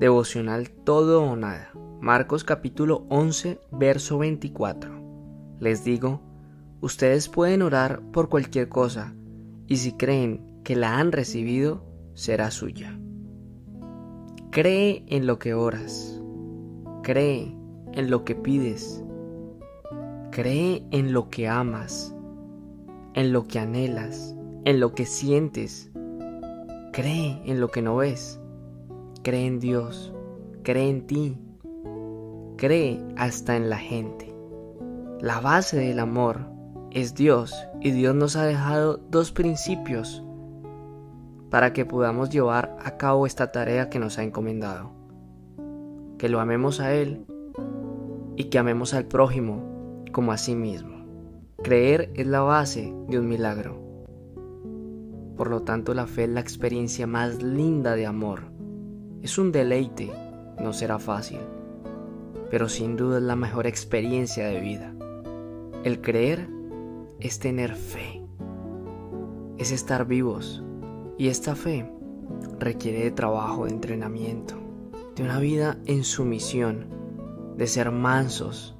Devocional 0.00 0.70
Todo 0.70 1.22
o 1.22 1.36
Nada. 1.36 1.70
Marcos 2.00 2.44
capítulo 2.44 3.06
11, 3.08 3.60
verso 3.72 4.18
24. 4.18 4.90
Les 5.60 5.84
digo, 5.84 6.20
ustedes 6.80 7.28
pueden 7.28 7.62
orar 7.62 8.02
por 8.12 8.28
cualquier 8.28 8.68
cosa, 8.68 9.14
y 9.66 9.76
si 9.76 9.92
creen 9.92 10.60
que 10.64 10.76
la 10.76 10.98
han 10.98 11.12
recibido, 11.12 11.84
será 12.14 12.50
suya. 12.50 12.98
Cree 14.50 15.04
en 15.08 15.26
lo 15.26 15.38
que 15.38 15.54
oras. 15.54 16.20
Cree 17.02 17.56
en 17.92 18.10
lo 18.10 18.24
que 18.24 18.34
pides. 18.34 19.02
Cree 20.30 20.86
en 20.90 21.12
lo 21.12 21.30
que 21.30 21.48
amas, 21.48 22.14
en 23.14 23.32
lo 23.32 23.46
que 23.46 23.60
anhelas, 23.60 24.36
en 24.64 24.80
lo 24.80 24.94
que 24.94 25.06
sientes. 25.06 25.90
Cree 26.92 27.40
en 27.44 27.60
lo 27.60 27.68
que 27.68 27.82
no 27.82 27.96
ves. 27.96 28.40
Cree 29.24 29.46
en 29.46 29.58
Dios. 29.58 30.12
Cree 30.64 30.90
en 30.90 31.06
ti. 31.06 31.38
Cree 32.58 33.02
hasta 33.16 33.56
en 33.56 33.70
la 33.70 33.78
gente. 33.78 34.36
La 35.18 35.40
base 35.40 35.78
del 35.78 35.98
amor 35.98 36.40
es 36.90 37.14
Dios 37.14 37.54
y 37.80 37.92
Dios 37.92 38.14
nos 38.14 38.36
ha 38.36 38.44
dejado 38.44 38.98
dos 38.98 39.32
principios 39.32 40.22
para 41.48 41.72
que 41.72 41.86
podamos 41.86 42.28
llevar 42.28 42.76
a 42.84 42.98
cabo 42.98 43.24
esta 43.24 43.50
tarea 43.50 43.88
que 43.88 43.98
nos 43.98 44.18
ha 44.18 44.24
encomendado. 44.24 44.90
Que 46.18 46.28
lo 46.28 46.38
amemos 46.38 46.80
a 46.80 46.92
Él 46.92 47.24
y 48.36 48.44
que 48.50 48.58
amemos 48.58 48.92
al 48.92 49.06
prójimo 49.06 50.04
como 50.12 50.32
a 50.32 50.36
sí 50.36 50.54
mismo. 50.54 51.06
Creer 51.62 52.10
es 52.12 52.26
la 52.26 52.42
base 52.42 52.94
de 53.08 53.18
un 53.18 53.26
milagro. 53.26 53.80
Por 55.34 55.48
lo 55.48 55.62
tanto, 55.62 55.94
la 55.94 56.06
fe 56.06 56.24
es 56.24 56.28
la 56.28 56.40
experiencia 56.40 57.06
más 57.06 57.42
linda 57.42 57.96
de 57.96 58.04
amor. 58.04 58.53
Es 59.24 59.38
un 59.38 59.52
deleite, 59.52 60.12
no 60.60 60.74
será 60.74 60.98
fácil, 60.98 61.38
pero 62.50 62.68
sin 62.68 62.94
duda 62.94 63.16
es 63.16 63.22
la 63.22 63.36
mejor 63.36 63.66
experiencia 63.66 64.48
de 64.48 64.60
vida. 64.60 64.94
El 65.82 66.02
creer 66.02 66.46
es 67.20 67.38
tener 67.38 67.74
fe, 67.74 68.22
es 69.56 69.72
estar 69.72 70.06
vivos, 70.06 70.62
y 71.16 71.28
esta 71.28 71.54
fe 71.54 71.90
requiere 72.58 73.02
de 73.02 73.12
trabajo, 73.12 73.64
de 73.64 73.70
entrenamiento, 73.70 74.56
de 75.16 75.22
una 75.22 75.38
vida 75.38 75.78
en 75.86 76.04
sumisión, 76.04 76.88
de 77.56 77.66
ser 77.66 77.92
mansos, 77.92 78.76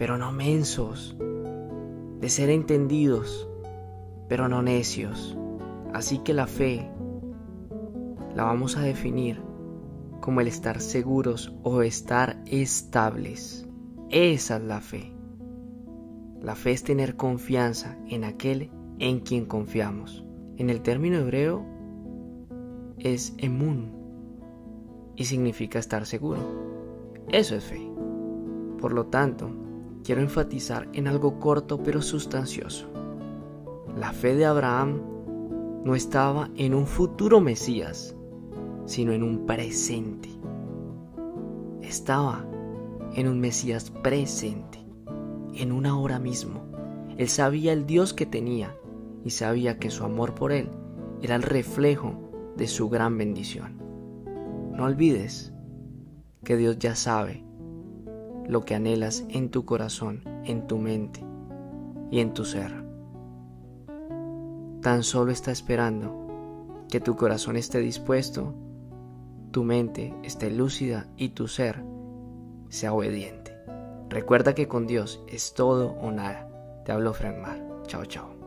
pero 0.00 0.18
no 0.18 0.32
mensos, 0.32 1.16
de 2.18 2.28
ser 2.28 2.50
entendidos, 2.50 3.48
pero 4.28 4.48
no 4.48 4.62
necios. 4.62 5.38
Así 5.94 6.18
que 6.18 6.34
la 6.34 6.48
fe 6.48 6.90
la 8.34 8.42
vamos 8.42 8.76
a 8.76 8.80
definir 8.80 9.48
como 10.20 10.40
el 10.40 10.48
estar 10.48 10.80
seguros 10.80 11.54
o 11.62 11.82
estar 11.82 12.42
estables. 12.46 13.66
Esa 14.10 14.56
es 14.56 14.62
la 14.62 14.80
fe. 14.80 15.12
La 16.40 16.54
fe 16.54 16.72
es 16.72 16.82
tener 16.82 17.16
confianza 17.16 17.98
en 18.08 18.24
aquel 18.24 18.70
en 18.98 19.20
quien 19.20 19.46
confiamos. 19.46 20.24
En 20.56 20.70
el 20.70 20.82
término 20.82 21.18
hebreo 21.18 21.64
es 22.98 23.34
emun 23.38 23.92
y 25.16 25.24
significa 25.24 25.78
estar 25.78 26.06
seguro. 26.06 26.40
Eso 27.28 27.54
es 27.54 27.64
fe. 27.64 27.90
Por 28.78 28.92
lo 28.92 29.06
tanto, 29.06 29.50
quiero 30.04 30.20
enfatizar 30.20 30.88
en 30.92 31.06
algo 31.06 31.38
corto 31.38 31.82
pero 31.82 32.02
sustancioso. 32.02 32.88
La 33.96 34.12
fe 34.12 34.34
de 34.34 34.46
Abraham 34.46 35.02
no 35.84 35.94
estaba 35.94 36.50
en 36.56 36.74
un 36.74 36.86
futuro 36.86 37.40
Mesías, 37.40 38.16
sino 38.86 39.12
en 39.12 39.22
un 39.22 39.46
presente. 39.46 40.28
Estaba 41.82 42.46
en 43.14 43.28
un 43.28 43.40
Mesías 43.40 43.90
presente, 43.90 44.78
en 45.54 45.72
una 45.72 45.98
hora 45.98 46.18
mismo. 46.18 46.62
Él 47.16 47.28
sabía 47.28 47.72
el 47.72 47.86
Dios 47.86 48.14
que 48.14 48.26
tenía 48.26 48.76
y 49.24 49.30
sabía 49.30 49.78
que 49.78 49.90
su 49.90 50.04
amor 50.04 50.34
por 50.34 50.52
Él 50.52 50.70
era 51.22 51.36
el 51.36 51.42
reflejo 51.42 52.52
de 52.56 52.66
su 52.66 52.88
gran 52.88 53.18
bendición. 53.18 53.78
No 54.72 54.84
olvides 54.84 55.52
que 56.44 56.56
Dios 56.56 56.78
ya 56.78 56.94
sabe 56.94 57.44
lo 58.48 58.64
que 58.64 58.74
anhelas 58.74 59.24
en 59.28 59.50
tu 59.50 59.64
corazón, 59.64 60.22
en 60.44 60.66
tu 60.66 60.78
mente 60.78 61.20
y 62.10 62.20
en 62.20 62.32
tu 62.32 62.44
ser. 62.44 62.84
Tan 64.80 65.02
solo 65.02 65.30
está 65.30 65.52
esperando 65.52 66.16
que 66.88 67.00
tu 67.00 67.14
corazón 67.16 67.56
esté 67.56 67.78
dispuesto, 67.78 68.54
tu 69.50 69.64
mente 69.64 70.14
esté 70.22 70.50
lúcida 70.50 71.08
y 71.16 71.30
tu 71.30 71.48
ser 71.48 71.82
sea 72.68 72.92
obediente. 72.92 73.56
Recuerda 74.08 74.54
que 74.54 74.68
con 74.68 74.86
Dios 74.86 75.22
es 75.28 75.54
todo 75.54 75.92
o 76.00 76.10
nada. 76.10 76.48
Te 76.84 76.92
hablo 76.92 77.12
Frank. 77.12 77.86
Chao, 77.86 78.04
chao. 78.04 78.39